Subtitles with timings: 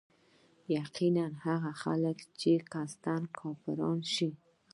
[0.77, 4.35] يقيناً هغه خلک چي قصدا كافران شوي